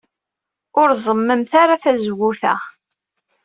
[0.79, 2.55] Ur reẓẓmemt ara tazewwut-a.